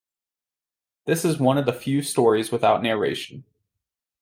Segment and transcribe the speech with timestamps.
[1.05, 3.43] This is one of the few stories without narration.